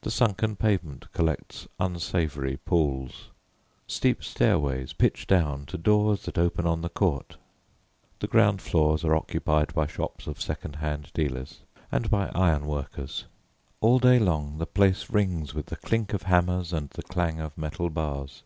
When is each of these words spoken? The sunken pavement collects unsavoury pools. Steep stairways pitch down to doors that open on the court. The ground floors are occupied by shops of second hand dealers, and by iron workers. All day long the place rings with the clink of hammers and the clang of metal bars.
The 0.00 0.10
sunken 0.10 0.56
pavement 0.56 1.12
collects 1.12 1.68
unsavoury 1.78 2.56
pools. 2.56 3.28
Steep 3.86 4.24
stairways 4.24 4.92
pitch 4.92 5.28
down 5.28 5.64
to 5.66 5.78
doors 5.78 6.24
that 6.24 6.36
open 6.38 6.66
on 6.66 6.82
the 6.82 6.88
court. 6.88 7.36
The 8.18 8.26
ground 8.26 8.60
floors 8.60 9.04
are 9.04 9.14
occupied 9.14 9.72
by 9.72 9.86
shops 9.86 10.26
of 10.26 10.40
second 10.40 10.74
hand 10.82 11.12
dealers, 11.14 11.60
and 11.92 12.10
by 12.10 12.32
iron 12.34 12.66
workers. 12.66 13.26
All 13.80 14.00
day 14.00 14.18
long 14.18 14.58
the 14.58 14.66
place 14.66 15.08
rings 15.08 15.54
with 15.54 15.66
the 15.66 15.76
clink 15.76 16.12
of 16.12 16.22
hammers 16.24 16.72
and 16.72 16.90
the 16.90 17.04
clang 17.04 17.38
of 17.38 17.56
metal 17.56 17.90
bars. 17.90 18.42